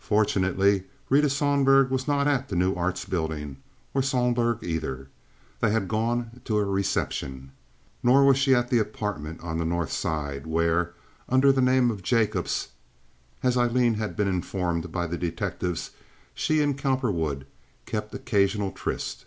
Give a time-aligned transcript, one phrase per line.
[0.00, 3.58] Fortunately, Rita Sohlberg was not at the New Arts Building,
[3.92, 5.08] or Sohlberg, either.
[5.60, 7.52] They had gone to a reception.
[8.02, 10.94] Nor was she at the apartment on the North Side, where,
[11.28, 12.68] under the name of Jacobs,
[13.42, 15.90] as Aileen had been informed by the detectives,
[16.32, 17.44] she and Cowperwood
[17.84, 19.26] kept occasional tryst.